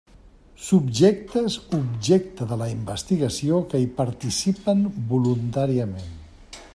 [0.67, 6.13] Subjectes objecte de la investigació que hi participen voluntàriament.